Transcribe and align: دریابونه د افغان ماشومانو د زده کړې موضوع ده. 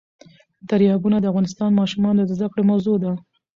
دریابونه 0.69 1.17
د 1.19 1.25
افغان 1.31 1.45
ماشومانو 1.79 2.19
د 2.25 2.31
زده 2.37 2.47
کړې 2.51 2.63
موضوع 2.71 2.97
ده. 3.03 3.11